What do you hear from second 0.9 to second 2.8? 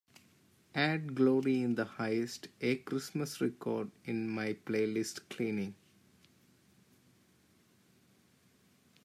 Glory in the Highest A